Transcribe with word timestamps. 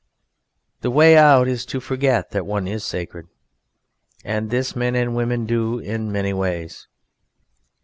The 0.79 0.89
way 0.89 1.15
out 1.15 1.47
is 1.47 1.63
to 1.67 1.79
forget 1.79 2.31
that 2.31 2.47
one 2.47 2.67
is 2.67 2.83
sacred, 2.83 3.27
and 4.25 4.49
this 4.49 4.75
men 4.75 4.95
and 4.95 5.15
women 5.15 5.45
do 5.45 5.77
in 5.77 6.11
many 6.11 6.33
ways. 6.33 6.87